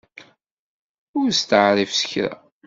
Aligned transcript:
Ur 1.19 1.29
steεrif 1.39 1.91
s 1.99 2.01
kra! 2.09 2.33